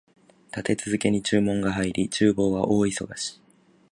[0.51, 3.39] 立て続けに注文が入り、厨房は大忙し